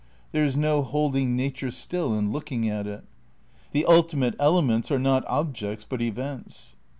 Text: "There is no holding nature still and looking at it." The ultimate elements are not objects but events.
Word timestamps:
"There 0.31 0.43
is 0.43 0.57
no 0.57 0.81
holding 0.81 1.35
nature 1.35 1.69
still 1.69 2.15
and 2.17 2.33
looking 2.33 2.67
at 2.67 2.87
it." 2.87 3.03
The 3.71 3.85
ultimate 3.85 4.33
elements 4.39 4.89
are 4.89 4.97
not 4.97 5.23
objects 5.27 5.85
but 5.87 6.01
events. 6.01 6.75